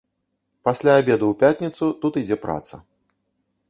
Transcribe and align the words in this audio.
Пасля 0.69 0.95
абеду 1.03 1.25
ў 1.35 1.39
пятніцу 1.45 1.93
тут 2.01 2.13
ідзе 2.25 2.43
праца. 2.51 2.85